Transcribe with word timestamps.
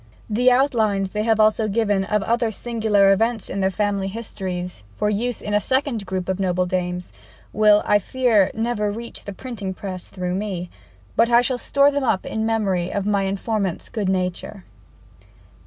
The 0.31 0.49
outlines 0.49 1.11
they 1.11 1.21
have 1.25 1.39
also 1.39 1.67
given 1.67 2.05
of 2.05 2.23
other 2.23 2.49
singular 2.49 3.13
events 3.13 3.51
in 3.51 3.59
their 3.59 3.69
family 3.69 4.07
histories 4.07 4.83
for 4.95 5.11
use 5.11 5.43
in 5.43 5.53
a 5.53 5.59
second 5.59 6.07
"Group 6.07 6.27
of 6.27 6.39
Noble 6.39 6.65
Dames," 6.65 7.13
will, 7.53 7.83
I 7.85 7.99
fear, 7.99 8.49
never 8.55 8.91
reach 8.91 9.25
the 9.25 9.31
printing 9.31 9.75
press 9.75 10.07
through 10.07 10.33
me; 10.33 10.71
but 11.15 11.29
I 11.29 11.41
shall 11.41 11.59
store 11.59 11.91
them 11.91 12.03
up 12.03 12.25
in 12.25 12.47
memory 12.47 12.91
of 12.91 13.05
my 13.05 13.25
informants' 13.25 13.89
good 13.89 14.09
nature. 14.09 14.63